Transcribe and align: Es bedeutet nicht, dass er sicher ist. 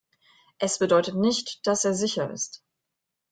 Es 0.57 0.79
bedeutet 0.79 1.13
nicht, 1.15 1.59
dass 1.67 1.85
er 1.85 1.93
sicher 1.93 2.31
ist. 2.31 2.63